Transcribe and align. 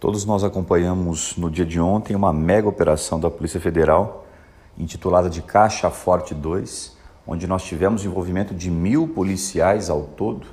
Todos 0.00 0.24
nós 0.24 0.44
acompanhamos 0.44 1.36
no 1.36 1.50
dia 1.50 1.64
de 1.64 1.80
ontem 1.80 2.14
uma 2.14 2.32
mega 2.32 2.68
operação 2.68 3.18
da 3.18 3.30
Polícia 3.30 3.60
Federal 3.60 4.26
intitulada 4.78 5.30
de 5.30 5.40
Caixa 5.40 5.90
Forte 5.90 6.34
2, 6.34 6.96
onde 7.26 7.46
nós 7.46 7.62
tivemos 7.62 8.04
envolvimento 8.04 8.54
de 8.54 8.70
mil 8.70 9.08
policiais 9.08 9.88
ao 9.88 10.02
todo, 10.02 10.46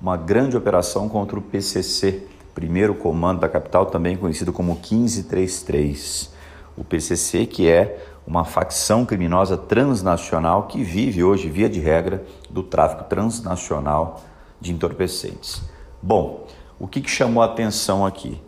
uma 0.00 0.16
grande 0.16 0.56
operação 0.56 1.08
contra 1.08 1.38
o 1.38 1.42
PCC, 1.42 2.26
primeiro 2.54 2.94
comando 2.94 3.40
da 3.40 3.48
capital, 3.48 3.86
também 3.86 4.16
conhecido 4.16 4.52
como 4.52 4.74
1533. 4.74 6.32
O 6.76 6.84
PCC, 6.84 7.46
que 7.46 7.68
é 7.68 8.04
uma 8.26 8.44
facção 8.44 9.06
criminosa 9.06 9.56
transnacional 9.56 10.64
que 10.64 10.82
vive 10.82 11.24
hoje, 11.24 11.48
via 11.48 11.68
de 11.68 11.80
regra, 11.80 12.24
do 12.50 12.62
tráfico 12.62 13.04
transnacional 13.04 14.20
de 14.60 14.72
entorpecentes. 14.72 15.62
Bom, 16.02 16.46
o 16.78 16.86
que, 16.86 17.00
que 17.00 17.10
chamou 17.10 17.42
a 17.42 17.46
atenção 17.46 18.04
aqui? 18.04 18.40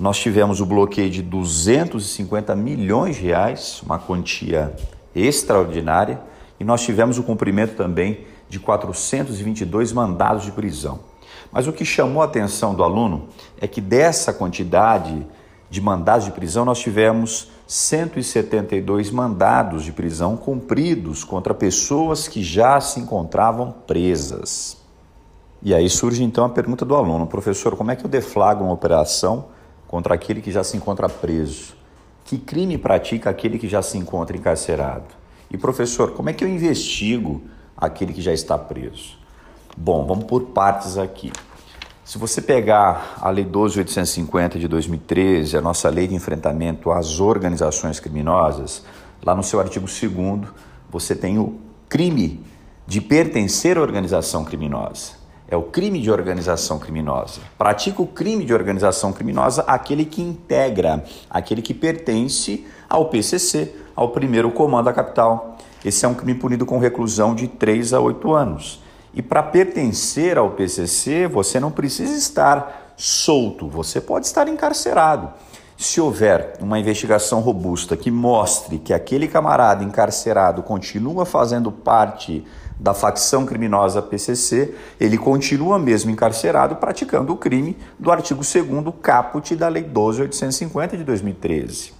Nós 0.00 0.18
tivemos 0.18 0.62
o 0.62 0.66
bloqueio 0.66 1.10
de 1.10 1.20
250 1.20 2.56
milhões 2.56 3.16
de 3.16 3.22
reais, 3.24 3.82
uma 3.84 3.98
quantia 3.98 4.74
extraordinária, 5.14 6.18
e 6.58 6.64
nós 6.64 6.80
tivemos 6.80 7.18
o 7.18 7.22
cumprimento 7.22 7.76
também 7.76 8.24
de 8.48 8.58
422 8.58 9.92
mandados 9.92 10.44
de 10.44 10.52
prisão. 10.52 11.00
Mas 11.52 11.66
o 11.66 11.72
que 11.72 11.84
chamou 11.84 12.22
a 12.22 12.24
atenção 12.24 12.74
do 12.74 12.82
aluno 12.82 13.28
é 13.60 13.68
que 13.68 13.82
dessa 13.82 14.32
quantidade 14.32 15.26
de 15.68 15.82
mandados 15.82 16.24
de 16.24 16.30
prisão 16.30 16.64
nós 16.64 16.78
tivemos 16.78 17.50
172 17.66 19.10
mandados 19.10 19.84
de 19.84 19.92
prisão 19.92 20.34
cumpridos 20.34 21.24
contra 21.24 21.52
pessoas 21.52 22.26
que 22.26 22.42
já 22.42 22.80
se 22.80 23.00
encontravam 23.00 23.70
presas. 23.86 24.78
E 25.62 25.74
aí 25.74 25.90
surge 25.90 26.24
então 26.24 26.46
a 26.46 26.48
pergunta 26.48 26.86
do 26.86 26.96
aluno: 26.96 27.26
professor, 27.26 27.76
como 27.76 27.90
é 27.90 27.96
que 27.96 28.06
eu 28.06 28.10
deflagro 28.10 28.64
uma 28.64 28.72
operação 28.72 29.59
contra 29.90 30.14
aquele 30.14 30.40
que 30.40 30.52
já 30.52 30.62
se 30.62 30.76
encontra 30.76 31.08
preso? 31.08 31.74
Que 32.24 32.38
crime 32.38 32.78
pratica 32.78 33.28
aquele 33.28 33.58
que 33.58 33.68
já 33.68 33.82
se 33.82 33.98
encontra 33.98 34.36
encarcerado? 34.36 35.06
E 35.50 35.58
professor, 35.58 36.12
como 36.12 36.30
é 36.30 36.32
que 36.32 36.44
eu 36.44 36.48
investigo 36.48 37.42
aquele 37.76 38.12
que 38.12 38.22
já 38.22 38.32
está 38.32 38.56
preso? 38.56 39.18
Bom, 39.76 40.06
vamos 40.06 40.26
por 40.26 40.42
partes 40.42 40.96
aqui. 40.96 41.32
Se 42.04 42.18
você 42.18 42.40
pegar 42.40 43.16
a 43.20 43.30
Lei 43.30 43.44
12.850 43.44 44.58
de 44.58 44.68
2013, 44.68 45.56
a 45.56 45.60
nossa 45.60 45.88
lei 45.88 46.06
de 46.06 46.14
enfrentamento 46.14 46.92
às 46.92 47.18
organizações 47.18 47.98
criminosas, 47.98 48.84
lá 49.20 49.34
no 49.34 49.42
seu 49.42 49.58
artigo 49.58 49.86
2 49.86 50.52
você 50.88 51.16
tem 51.16 51.36
o 51.36 51.58
crime 51.88 52.44
de 52.86 53.00
pertencer 53.00 53.76
à 53.76 53.82
organização 53.82 54.44
criminosa. 54.44 55.19
É 55.50 55.56
o 55.56 55.64
crime 55.64 56.00
de 56.00 56.12
organização 56.12 56.78
criminosa. 56.78 57.40
Pratica 57.58 58.00
o 58.00 58.06
crime 58.06 58.44
de 58.44 58.54
organização 58.54 59.12
criminosa 59.12 59.62
aquele 59.66 60.04
que 60.04 60.22
integra, 60.22 61.02
aquele 61.28 61.60
que 61.60 61.74
pertence 61.74 62.64
ao 62.88 63.06
PCC, 63.06 63.74
ao 63.96 64.10
primeiro 64.10 64.52
comando 64.52 64.84
da 64.84 64.92
capital. 64.92 65.58
Esse 65.84 66.06
é 66.06 66.08
um 66.08 66.14
crime 66.14 66.36
punido 66.36 66.64
com 66.64 66.78
reclusão 66.78 67.34
de 67.34 67.48
3 67.48 67.94
a 67.94 68.00
8 68.00 68.32
anos. 68.32 68.80
E 69.12 69.20
para 69.20 69.42
pertencer 69.42 70.38
ao 70.38 70.50
PCC, 70.50 71.26
você 71.26 71.58
não 71.58 71.72
precisa 71.72 72.16
estar 72.16 72.94
solto, 72.96 73.66
você 73.66 74.00
pode 74.00 74.26
estar 74.26 74.46
encarcerado. 74.46 75.30
Se 75.80 75.98
houver 75.98 76.58
uma 76.60 76.78
investigação 76.78 77.40
robusta 77.40 77.96
que 77.96 78.10
mostre 78.10 78.78
que 78.78 78.92
aquele 78.92 79.26
camarada 79.26 79.82
encarcerado 79.82 80.62
continua 80.62 81.24
fazendo 81.24 81.72
parte 81.72 82.44
da 82.78 82.92
facção 82.92 83.46
criminosa 83.46 84.02
PCC, 84.02 84.74
ele 85.00 85.16
continua 85.16 85.78
mesmo 85.78 86.10
encarcerado 86.10 86.76
praticando 86.76 87.32
o 87.32 87.36
crime 87.38 87.78
do 87.98 88.12
artigo 88.12 88.42
2 88.42 88.94
caput 89.00 89.56
da 89.56 89.68
Lei 89.68 89.82
12.850 89.82 90.98
de 90.98 91.02
2013. 91.02 91.94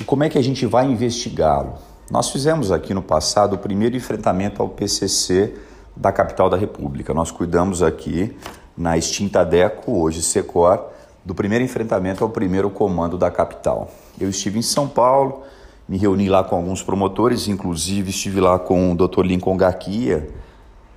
E 0.00 0.02
como 0.02 0.24
é 0.24 0.28
que 0.28 0.38
a 0.38 0.42
gente 0.42 0.66
vai 0.66 0.86
investigá-lo? 0.86 1.74
Nós 2.10 2.30
fizemos 2.30 2.72
aqui 2.72 2.92
no 2.94 3.02
passado 3.02 3.52
o 3.52 3.58
primeiro 3.58 3.96
enfrentamento 3.96 4.60
ao 4.60 4.68
PCC 4.68 5.54
da 5.96 6.10
capital 6.10 6.50
da 6.50 6.56
República. 6.56 7.14
Nós 7.14 7.30
cuidamos 7.30 7.80
aqui 7.80 8.36
na 8.76 8.98
extinta 8.98 9.44
DECO, 9.44 10.02
hoje 10.02 10.20
SECOR, 10.20 10.95
do 11.26 11.34
primeiro 11.34 11.64
enfrentamento 11.64 12.22
ao 12.22 12.30
primeiro 12.30 12.70
comando 12.70 13.18
da 13.18 13.32
capital. 13.32 13.90
Eu 14.18 14.30
estive 14.30 14.60
em 14.60 14.62
São 14.62 14.86
Paulo, 14.86 15.42
me 15.88 15.98
reuni 15.98 16.28
lá 16.28 16.44
com 16.44 16.54
alguns 16.54 16.84
promotores, 16.84 17.48
inclusive 17.48 18.10
estive 18.10 18.40
lá 18.40 18.60
com 18.60 18.92
o 18.92 18.94
Dr. 18.94 19.22
Lincoln 19.22 19.56
Gaquia, 19.56 20.30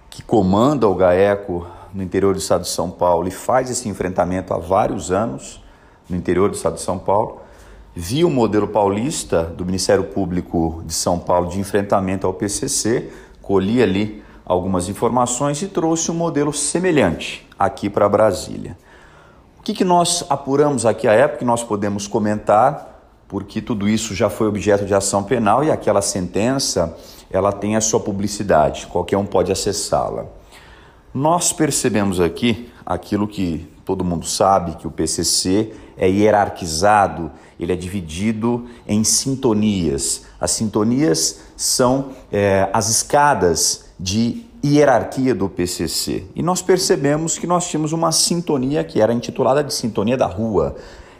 que 0.07 0.21
comanda 0.21 0.87
o 0.87 0.93
GAECO 0.93 1.65
no 1.91 2.03
interior 2.03 2.35
do 2.35 2.39
estado 2.39 2.61
de 2.61 2.67
São 2.67 2.91
Paulo 2.91 3.27
e 3.27 3.31
faz 3.31 3.71
esse 3.71 3.89
enfrentamento 3.89 4.53
há 4.53 4.59
vários 4.59 5.11
anos 5.11 5.63
no 6.07 6.15
interior 6.15 6.47
do 6.47 6.55
estado 6.55 6.75
de 6.75 6.81
São 6.81 6.99
Paulo. 6.99 7.41
Vi 7.95 8.23
o 8.23 8.29
modelo 8.29 8.67
paulista 8.67 9.43
do 9.43 9.65
Ministério 9.65 10.03
Público 10.03 10.83
de 10.85 10.93
São 10.93 11.17
Paulo 11.17 11.49
de 11.49 11.59
enfrentamento 11.59 12.27
ao 12.27 12.35
PCC, 12.35 13.09
colhi 13.41 13.81
ali 13.81 14.23
algumas 14.45 14.89
informações 14.89 15.59
e 15.63 15.67
trouxe 15.67 16.11
um 16.11 16.15
modelo 16.15 16.53
semelhante 16.53 17.47
aqui 17.57 17.89
para 17.89 18.07
Brasília. 18.07 18.77
Que, 19.69 19.73
que 19.75 19.83
nós 19.83 20.25
apuramos 20.31 20.83
aqui 20.83 21.07
à 21.07 21.13
época 21.13 21.37
que 21.37 21.45
nós 21.45 21.63
podemos 21.63 22.07
comentar 22.07 23.03
porque 23.27 23.61
tudo 23.61 23.87
isso 23.87 24.15
já 24.15 24.27
foi 24.27 24.47
objeto 24.47 24.83
de 24.83 24.95
ação 24.95 25.21
penal 25.21 25.63
e 25.63 25.69
aquela 25.69 26.01
sentença 26.01 26.97
ela 27.29 27.51
tem 27.51 27.75
a 27.75 27.81
sua 27.81 27.99
publicidade, 27.99 28.87
qualquer 28.87 29.17
um 29.17 29.27
pode 29.27 29.51
acessá-la. 29.51 30.25
Nós 31.13 31.53
percebemos 31.53 32.19
aqui 32.19 32.71
aquilo 32.83 33.27
que 33.27 33.71
todo 33.85 34.03
mundo 34.03 34.25
sabe, 34.25 34.75
que 34.75 34.87
o 34.87 34.91
PCC 34.91 35.71
é 35.95 36.09
hierarquizado, 36.09 37.31
ele 37.59 37.71
é 37.71 37.75
dividido 37.75 38.67
em 38.87 39.03
sintonias. 39.03 40.23
As 40.41 40.49
sintonias 40.49 41.41
são 41.55 42.09
é, 42.31 42.67
as 42.73 42.89
escadas 42.89 43.85
de 43.99 44.48
hierarquia 44.63 45.33
do 45.33 45.47
PCC. 45.47 46.25
E 46.35 46.43
nós 46.43 46.61
percebemos 46.61 47.37
que 47.37 47.47
nós 47.47 47.67
tínhamos 47.67 47.91
uma 47.91 48.11
sintonia 48.11 48.83
que 48.83 49.01
era 49.01 49.13
intitulada 49.13 49.63
de 49.63 49.73
Sintonia 49.73 50.17
da 50.17 50.25
Rua 50.25 50.75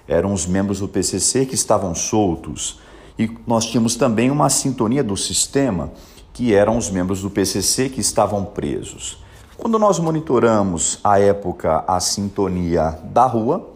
eram 0.08 0.34
os 0.34 0.48
membros 0.48 0.80
do 0.80 0.88
PCC 0.88 1.46
que 1.46 1.54
estavam 1.54 1.94
soltos. 1.94 2.80
E 3.18 3.30
nós 3.46 3.66
tínhamos 3.66 3.96
também 3.96 4.32
uma 4.32 4.50
sintonia 4.50 5.04
do 5.04 5.16
sistema, 5.16 5.92
que 6.34 6.54
eram 6.54 6.78
os 6.78 6.90
membros 6.90 7.22
do 7.22 7.30
PCC 7.30 7.90
que 7.90 8.02
estavam 8.02 8.44
presos. 8.44 9.24
Quando 9.56 9.78
nós 9.78 10.00
monitoramos 10.00 11.00
à 11.04 11.20
época 11.20 11.84
a 11.86 12.00
sintonia 12.00 12.98
da 13.04 13.26
rua, 13.26 13.70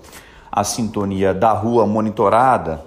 a 0.51 0.63
sintonia 0.63 1.33
da 1.33 1.51
rua 1.51 1.85
monitorada 1.85 2.83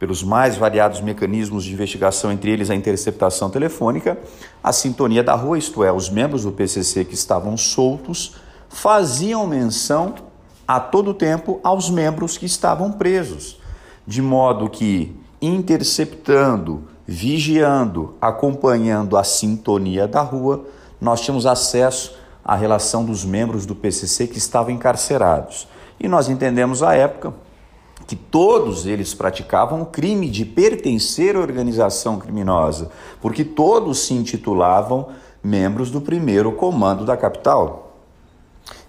pelos 0.00 0.22
mais 0.22 0.56
variados 0.56 1.02
mecanismos 1.02 1.62
de 1.62 1.74
investigação, 1.74 2.32
entre 2.32 2.50
eles 2.50 2.70
a 2.70 2.74
interceptação 2.74 3.50
telefônica, 3.50 4.18
a 4.64 4.72
sintonia 4.72 5.22
da 5.22 5.34
rua, 5.34 5.58
isto 5.58 5.84
é, 5.84 5.92
os 5.92 6.08
membros 6.08 6.44
do 6.44 6.50
PCC 6.50 7.04
que 7.04 7.12
estavam 7.12 7.54
soltos, 7.54 8.34
faziam 8.70 9.46
menção 9.46 10.14
a 10.66 10.80
todo 10.80 11.12
tempo 11.12 11.60
aos 11.62 11.90
membros 11.90 12.38
que 12.38 12.46
estavam 12.46 12.90
presos, 12.90 13.60
de 14.06 14.22
modo 14.22 14.70
que, 14.70 15.14
interceptando, 15.42 16.84
vigiando, 17.06 18.14
acompanhando 18.22 19.18
a 19.18 19.24
sintonia 19.24 20.08
da 20.08 20.22
rua, 20.22 20.64
nós 20.98 21.20
tínhamos 21.20 21.44
acesso 21.44 22.18
à 22.42 22.56
relação 22.56 23.04
dos 23.04 23.22
membros 23.22 23.66
do 23.66 23.74
PCC 23.74 24.26
que 24.26 24.38
estavam 24.38 24.70
encarcerados. 24.70 25.68
E 25.98 26.08
nós 26.08 26.30
entendemos 26.30 26.82
à 26.82 26.94
época 26.94 27.34
que 28.10 28.16
todos 28.16 28.86
eles 28.86 29.14
praticavam 29.14 29.82
o 29.82 29.86
crime 29.86 30.28
de 30.28 30.44
pertencer 30.44 31.36
à 31.36 31.38
organização 31.38 32.18
criminosa, 32.18 32.90
porque 33.20 33.44
todos 33.44 34.00
se 34.00 34.14
intitulavam 34.14 35.10
membros 35.40 35.92
do 35.92 36.00
primeiro 36.00 36.50
comando 36.50 37.04
da 37.04 37.16
capital. 37.16 37.94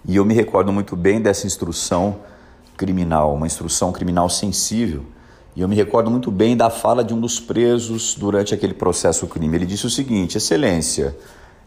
E 0.04 0.16
eu 0.16 0.26
me 0.26 0.34
recordo 0.34 0.74
muito 0.74 0.96
bem 0.96 1.22
dessa 1.22 1.46
instrução 1.46 2.16
criminal, 2.76 3.36
uma 3.36 3.46
instrução 3.46 3.92
criminal 3.92 4.28
sensível. 4.28 5.04
E 5.56 5.62
eu 5.62 5.68
me 5.68 5.76
recordo 5.76 6.10
muito 6.10 6.32
bem 6.32 6.58
da 6.58 6.72
fala 6.72 7.04
de 7.04 7.14
um 7.14 7.22
dos 7.22 7.40
presos 7.40 8.16
durante 8.16 8.56
aquele 8.56 8.74
processo 8.74 9.28
crime. 9.28 9.56
Ele 9.56 9.68
disse 9.68 9.86
o 9.86 9.90
seguinte: 9.92 10.40
Excelência, 10.40 11.16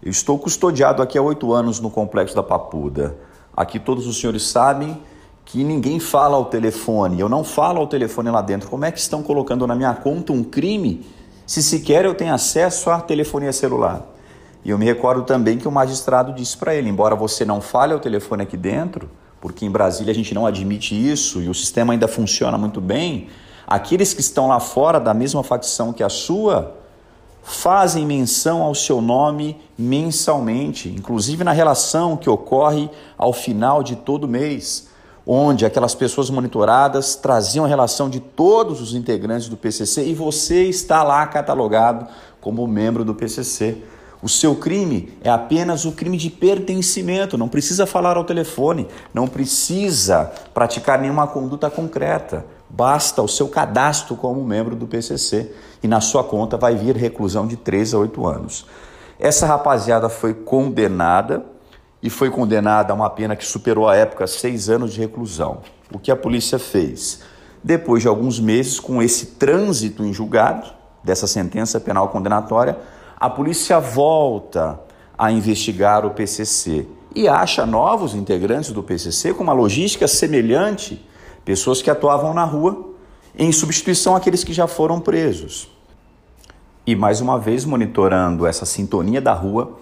eu 0.02 0.10
estou 0.10 0.40
custodiado 0.40 1.00
aqui 1.00 1.16
há 1.16 1.22
oito 1.22 1.52
anos 1.52 1.78
no 1.78 1.88
complexo 1.88 2.34
da 2.34 2.42
Papuda. 2.42 3.16
Aqui 3.56 3.78
todos 3.78 4.08
os 4.08 4.18
senhores 4.18 4.42
sabem 4.42 5.00
que 5.44 5.62
ninguém 5.62 6.00
fala 6.00 6.36
ao 6.36 6.46
telefone. 6.46 7.20
Eu 7.20 7.28
não 7.28 7.44
falo 7.44 7.80
ao 7.80 7.86
telefone 7.86 8.30
lá 8.30 8.40
dentro. 8.40 8.68
Como 8.68 8.84
é 8.84 8.90
que 8.90 8.98
estão 8.98 9.22
colocando 9.22 9.66
na 9.66 9.74
minha 9.74 9.94
conta 9.94 10.32
um 10.32 10.42
crime 10.42 11.06
se 11.46 11.62
sequer 11.62 12.04
eu 12.04 12.14
tenho 12.14 12.32
acesso 12.32 12.90
à 12.90 13.00
telefonia 13.00 13.52
celular? 13.52 14.02
E 14.64 14.70
eu 14.70 14.78
me 14.78 14.84
recordo 14.84 15.22
também 15.22 15.58
que 15.58 15.68
o 15.68 15.70
magistrado 15.70 16.32
disse 16.32 16.56
para 16.56 16.74
ele: 16.74 16.88
embora 16.88 17.14
você 17.14 17.44
não 17.44 17.60
fale 17.60 17.92
ao 17.92 18.00
telefone 18.00 18.42
aqui 18.42 18.56
dentro, 18.56 19.10
porque 19.40 19.66
em 19.66 19.70
Brasília 19.70 20.10
a 20.10 20.14
gente 20.14 20.34
não 20.34 20.46
admite 20.46 20.94
isso 20.94 21.42
e 21.42 21.48
o 21.48 21.54
sistema 21.54 21.92
ainda 21.92 22.08
funciona 22.08 22.56
muito 22.56 22.80
bem, 22.80 23.28
aqueles 23.66 24.14
que 24.14 24.22
estão 24.22 24.48
lá 24.48 24.58
fora 24.58 24.98
da 24.98 25.12
mesma 25.12 25.42
facção 25.42 25.92
que 25.92 26.02
a 26.02 26.08
sua 26.08 26.74
fazem 27.42 28.06
menção 28.06 28.62
ao 28.62 28.74
seu 28.74 29.02
nome 29.02 29.60
mensalmente, 29.76 30.88
inclusive 30.88 31.44
na 31.44 31.52
relação 31.52 32.16
que 32.16 32.30
ocorre 32.30 32.88
ao 33.18 33.34
final 33.34 33.82
de 33.82 33.96
todo 33.96 34.26
mês. 34.26 34.88
Onde 35.26 35.64
aquelas 35.64 35.94
pessoas 35.94 36.28
monitoradas 36.28 37.16
traziam 37.16 37.64
a 37.64 37.68
relação 37.68 38.10
de 38.10 38.20
todos 38.20 38.80
os 38.80 38.94
integrantes 38.94 39.48
do 39.48 39.56
PCC 39.56 40.06
e 40.06 40.14
você 40.14 40.64
está 40.64 41.02
lá 41.02 41.26
catalogado 41.26 42.06
como 42.40 42.66
membro 42.66 43.04
do 43.04 43.14
PCC. 43.14 43.78
O 44.22 44.28
seu 44.28 44.54
crime 44.54 45.12
é 45.22 45.30
apenas 45.30 45.84
o 45.84 45.92
crime 45.92 46.16
de 46.16 46.30
pertencimento, 46.30 47.36
não 47.36 47.48
precisa 47.48 47.86
falar 47.86 48.16
ao 48.16 48.24
telefone, 48.24 48.88
não 49.12 49.26
precisa 49.26 50.32
praticar 50.52 50.98
nenhuma 50.98 51.26
conduta 51.26 51.68
concreta. 51.70 52.44
Basta 52.68 53.22
o 53.22 53.28
seu 53.28 53.48
cadastro 53.48 54.16
como 54.16 54.42
membro 54.42 54.74
do 54.74 54.86
PCC 54.86 55.52
e 55.82 55.88
na 55.88 56.00
sua 56.00 56.24
conta 56.24 56.56
vai 56.56 56.74
vir 56.74 56.96
reclusão 56.96 57.46
de 57.46 57.56
3 57.56 57.94
a 57.94 57.98
8 57.98 58.26
anos. 58.26 58.66
Essa 59.18 59.46
rapaziada 59.46 60.08
foi 60.08 60.34
condenada 60.34 61.44
e 62.04 62.10
foi 62.10 62.30
condenada 62.30 62.92
a 62.92 62.94
uma 62.94 63.08
pena 63.08 63.34
que 63.34 63.46
superou 63.46 63.88
a 63.88 63.96
época 63.96 64.26
seis 64.26 64.68
anos 64.68 64.92
de 64.92 65.00
reclusão. 65.00 65.62
O 65.90 65.98
que 65.98 66.10
a 66.10 66.16
polícia 66.16 66.58
fez? 66.58 67.20
Depois 67.62 68.02
de 68.02 68.08
alguns 68.08 68.38
meses, 68.38 68.78
com 68.78 69.02
esse 69.02 69.24
trânsito 69.38 70.04
em 70.04 70.12
julgado 70.12 70.70
dessa 71.02 71.26
sentença 71.26 71.80
penal 71.80 72.10
condenatória, 72.10 72.76
a 73.16 73.30
polícia 73.30 73.80
volta 73.80 74.78
a 75.16 75.32
investigar 75.32 76.04
o 76.04 76.10
PCC 76.10 76.86
e 77.14 77.26
acha 77.26 77.64
novos 77.64 78.14
integrantes 78.14 78.70
do 78.70 78.82
PCC 78.82 79.32
com 79.32 79.42
uma 79.42 79.54
logística 79.54 80.06
semelhante, 80.06 81.02
pessoas 81.42 81.80
que 81.80 81.88
atuavam 81.88 82.34
na 82.34 82.44
rua 82.44 82.90
em 83.34 83.50
substituição 83.50 84.14
àqueles 84.14 84.44
que 84.44 84.52
já 84.52 84.66
foram 84.66 85.00
presos. 85.00 85.70
E 86.86 86.94
mais 86.94 87.22
uma 87.22 87.38
vez, 87.38 87.64
monitorando 87.64 88.46
essa 88.46 88.66
sintonia 88.66 89.22
da 89.22 89.32
rua, 89.32 89.78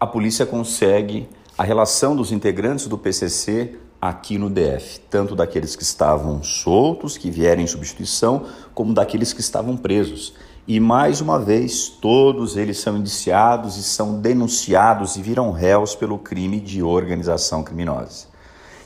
a 0.00 0.06
polícia 0.06 0.46
consegue 0.46 1.28
a 1.58 1.64
relação 1.64 2.14
dos 2.14 2.32
integrantes 2.32 2.86
do 2.86 2.98
PCC 2.98 3.76
aqui 4.00 4.36
no 4.36 4.50
DF, 4.50 5.00
tanto 5.08 5.34
daqueles 5.34 5.74
que 5.74 5.82
estavam 5.82 6.42
soltos, 6.42 7.16
que 7.16 7.30
vieram 7.30 7.62
em 7.62 7.66
substituição, 7.66 8.44
como 8.74 8.92
daqueles 8.92 9.32
que 9.32 9.40
estavam 9.40 9.74
presos. 9.74 10.34
E 10.68 10.78
mais 10.78 11.22
uma 11.22 11.38
vez, 11.38 11.88
todos 11.88 12.58
eles 12.58 12.78
são 12.78 12.98
indiciados 12.98 13.78
e 13.78 13.82
são 13.82 14.20
denunciados 14.20 15.16
e 15.16 15.22
viram 15.22 15.50
réus 15.50 15.94
pelo 15.94 16.18
crime 16.18 16.60
de 16.60 16.82
organização 16.82 17.62
criminosa. 17.62 18.26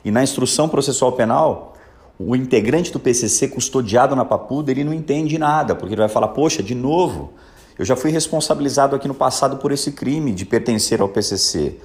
E 0.05 0.11
na 0.12 0.23
instrução 0.23 0.69
processual 0.69 1.12
penal, 1.12 1.75
o 2.19 2.37
integrante 2.37 2.93
do 2.93 3.00
PCC 3.00 3.49
custodiado 3.49 4.14
na 4.14 4.25
papuda, 4.25 4.70
ele 4.70 4.84
não 4.84 4.94
entende 4.94 5.38
nada, 5.38 5.75
porque 5.75 5.94
ele 5.94 6.02
vai 6.02 6.08
falar: 6.08 6.28
"Poxa, 6.28 6.62
de 6.62 6.75
novo, 6.75 7.32
eu 7.76 7.84
já 7.84 7.96
fui 7.96 8.11
responsabilizado 8.11 8.94
aqui 8.94 9.08
no 9.08 9.14
passado 9.14 9.56
por 9.56 9.73
esse 9.73 9.90
crime 9.90 10.32
de 10.32 10.44
pertencer 10.44 11.00
ao 11.00 11.08
PCC. 11.08 11.78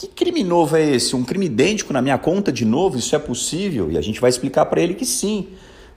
Que 0.00 0.08
crime 0.08 0.42
novo 0.42 0.78
é 0.78 0.92
esse? 0.92 1.14
Um 1.14 1.22
crime 1.22 1.44
idêntico 1.44 1.92
na 1.92 2.00
minha 2.00 2.16
conta 2.16 2.50
de 2.50 2.64
novo? 2.64 2.96
Isso 2.96 3.14
é 3.14 3.18
possível? 3.18 3.92
E 3.92 3.98
a 3.98 4.00
gente 4.00 4.18
vai 4.18 4.30
explicar 4.30 4.64
para 4.64 4.80
ele 4.80 4.94
que 4.94 5.04
sim, 5.04 5.48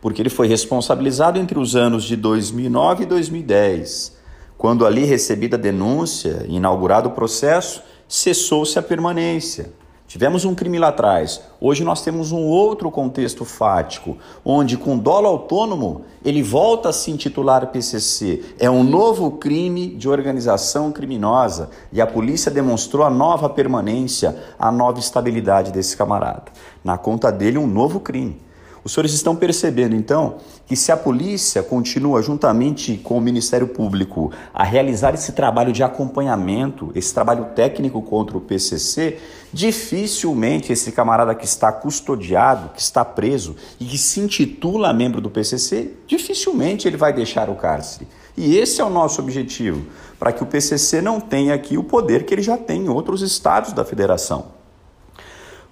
porque 0.01 0.21
ele 0.21 0.29
foi 0.29 0.45
responsabilizado 0.45 1.39
entre 1.39 1.57
os 1.57 1.73
anos 1.73 2.03
de 2.03 2.17
2009 2.17 3.03
e 3.03 3.05
2010. 3.05 4.17
Quando 4.57 4.85
ali 4.85 5.05
recebida 5.05 5.55
a 5.55 5.59
denúncia 5.59 6.45
e 6.49 6.57
inaugurado 6.57 7.07
o 7.07 7.11
processo, 7.13 7.81
cessou-se 8.05 8.77
a 8.77 8.81
permanência. 8.81 9.71
Tivemos 10.13 10.45
um 10.45 10.53
crime 10.53 10.77
lá 10.77 10.89
atrás. 10.89 11.41
Hoje 11.59 11.83
nós 11.83 12.03
temos 12.03 12.31
um 12.31 12.41
outro 12.41 12.91
contexto 12.91 13.43
fático, 13.43 14.15
onde 14.45 14.77
com 14.77 14.95
dolo 14.95 15.25
autônomo 15.25 16.03
ele 16.23 16.43
volta 16.43 16.89
a 16.89 16.93
se 16.93 17.09
intitular 17.09 17.65
PCC. 17.71 18.45
É 18.59 18.69
um 18.69 18.83
novo 18.83 19.31
crime 19.31 19.87
de 19.87 20.07
organização 20.07 20.91
criminosa 20.91 21.71
e 21.91 21.99
a 21.99 22.05
polícia 22.05 22.51
demonstrou 22.51 23.03
a 23.03 23.09
nova 23.09 23.49
permanência, 23.49 24.37
a 24.59 24.71
nova 24.71 24.99
estabilidade 24.99 25.71
desse 25.71 25.97
camarada. 25.97 26.51
Na 26.83 26.95
conta 26.95 27.31
dele, 27.31 27.57
um 27.57 27.65
novo 27.65 27.99
crime. 27.99 28.39
Os 28.83 28.91
senhores 28.91 29.13
estão 29.13 29.33
percebendo, 29.33 29.95
então, 29.95 30.37
que 30.67 30.75
se 30.75 30.91
a 30.91 30.97
polícia 30.97 31.63
continua, 31.63 32.21
juntamente 32.21 32.97
com 32.97 33.17
o 33.17 33.21
Ministério 33.21 33.67
Público, 33.69 34.29
a 34.53 34.63
realizar 34.65 35.13
esse 35.13 35.31
trabalho 35.31 35.71
de 35.71 35.81
acompanhamento, 35.81 36.91
esse 36.93 37.13
trabalho 37.13 37.45
técnico 37.55 38.01
contra 38.01 38.37
o 38.37 38.41
PCC, 38.41 39.19
dificilmente 39.53 40.73
esse 40.73 40.91
camarada 40.91 41.33
que 41.33 41.45
está 41.45 41.71
custodiado, 41.71 42.71
que 42.73 42.81
está 42.81 43.05
preso 43.05 43.55
e 43.79 43.85
que 43.85 43.97
se 43.97 44.19
intitula 44.19 44.91
membro 44.91 45.21
do 45.21 45.29
PCC, 45.29 45.93
dificilmente 46.05 46.85
ele 46.85 46.97
vai 46.97 47.13
deixar 47.13 47.49
o 47.49 47.55
cárcere. 47.55 48.05
E 48.35 48.57
esse 48.57 48.81
é 48.81 48.83
o 48.83 48.89
nosso 48.89 49.21
objetivo, 49.21 49.85
para 50.19 50.33
que 50.33 50.43
o 50.43 50.47
PCC 50.47 51.01
não 51.01 51.21
tenha 51.21 51.53
aqui 51.53 51.77
o 51.77 51.83
poder 51.83 52.25
que 52.25 52.33
ele 52.33 52.41
já 52.41 52.57
tem 52.57 52.81
em 52.81 52.89
outros 52.89 53.21
estados 53.21 53.71
da 53.71 53.85
federação. 53.85 54.62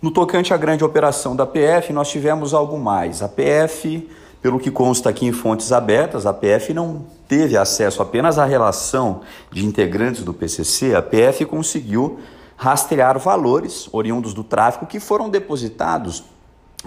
No 0.01 0.09
tocante 0.09 0.51
à 0.51 0.57
grande 0.57 0.83
operação 0.83 1.35
da 1.35 1.45
PF, 1.45 1.93
nós 1.93 2.09
tivemos 2.09 2.55
algo 2.55 2.79
mais. 2.79 3.21
A 3.21 3.29
PF, 3.29 4.09
pelo 4.41 4.57
que 4.57 4.71
consta 4.71 5.11
aqui 5.11 5.27
em 5.27 5.31
fontes 5.31 5.71
abertas, 5.71 6.25
a 6.25 6.33
PF 6.33 6.73
não 6.73 7.05
teve 7.27 7.55
acesso 7.55 8.01
apenas 8.01 8.39
à 8.39 8.45
relação 8.45 9.21
de 9.51 9.63
integrantes 9.63 10.23
do 10.23 10.33
PCC, 10.33 10.95
a 10.95 11.03
PF 11.03 11.45
conseguiu 11.45 12.19
rastrear 12.57 13.19
valores 13.19 13.87
oriundos 13.91 14.33
do 14.33 14.43
tráfico 14.43 14.87
que 14.87 14.99
foram 14.99 15.29
depositados 15.29 16.23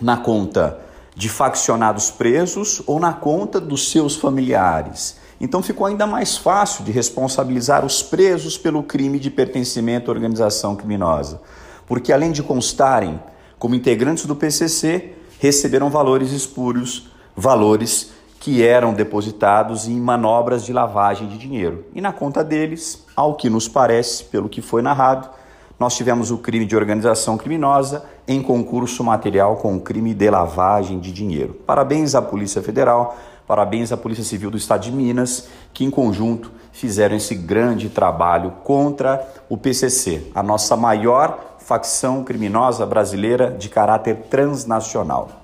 na 0.02 0.16
conta 0.16 0.80
de 1.14 1.28
faccionados 1.28 2.10
presos 2.10 2.82
ou 2.84 2.98
na 2.98 3.12
conta 3.12 3.60
dos 3.60 3.92
seus 3.92 4.16
familiares. 4.16 5.18
Então 5.40 5.62
ficou 5.62 5.86
ainda 5.86 6.04
mais 6.04 6.36
fácil 6.36 6.84
de 6.84 6.90
responsabilizar 6.90 7.84
os 7.86 8.02
presos 8.02 8.58
pelo 8.58 8.82
crime 8.82 9.20
de 9.20 9.30
pertencimento 9.30 10.10
à 10.10 10.14
organização 10.14 10.74
criminosa 10.74 11.40
porque 11.86 12.12
além 12.12 12.32
de 12.32 12.42
constarem 12.42 13.20
como 13.58 13.74
integrantes 13.74 14.26
do 14.26 14.36
PCC, 14.36 15.14
receberam 15.38 15.90
valores 15.90 16.32
espúrios, 16.32 17.10
valores 17.36 18.12
que 18.40 18.62
eram 18.62 18.92
depositados 18.92 19.88
em 19.88 19.98
manobras 19.98 20.64
de 20.64 20.72
lavagem 20.72 21.28
de 21.28 21.38
dinheiro. 21.38 21.86
E 21.94 22.00
na 22.00 22.12
conta 22.12 22.44
deles, 22.44 23.02
ao 23.16 23.34
que 23.34 23.48
nos 23.48 23.66
parece, 23.66 24.24
pelo 24.24 24.50
que 24.50 24.60
foi 24.60 24.82
narrado, 24.82 25.30
nós 25.78 25.96
tivemos 25.96 26.30
o 26.30 26.38
crime 26.38 26.66
de 26.66 26.76
organização 26.76 27.36
criminosa 27.36 28.04
em 28.28 28.42
concurso 28.42 29.02
material 29.02 29.56
com 29.56 29.76
o 29.76 29.80
crime 29.80 30.14
de 30.14 30.30
lavagem 30.30 31.00
de 31.00 31.10
dinheiro. 31.10 31.54
Parabéns 31.66 32.14
à 32.14 32.22
Polícia 32.22 32.62
Federal, 32.62 33.16
parabéns 33.46 33.90
à 33.92 33.96
Polícia 33.96 34.24
Civil 34.24 34.50
do 34.50 34.56
Estado 34.56 34.82
de 34.82 34.92
Minas, 34.92 35.48
que 35.72 35.84
em 35.84 35.90
conjunto 35.90 36.52
fizeram 36.70 37.16
esse 37.16 37.34
grande 37.34 37.88
trabalho 37.88 38.52
contra 38.62 39.26
o 39.48 39.56
PCC, 39.56 40.30
a 40.34 40.42
nossa 40.42 40.76
maior 40.76 41.53
facção 41.64 42.22
criminosa 42.22 42.84
brasileira 42.84 43.50
de 43.50 43.70
caráter 43.70 44.16
transnacional. 44.28 45.43